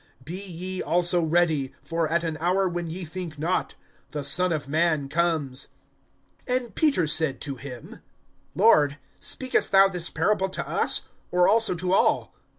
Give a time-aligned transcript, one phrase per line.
[0.25, 3.75] (40)Be ye also ready; for at an hour when ye think not,
[4.09, 5.67] the Son of man comes.
[6.47, 7.99] (41)And Peter said to him:
[8.55, 12.33] Lord, speakest thou this parable to us, or also to all?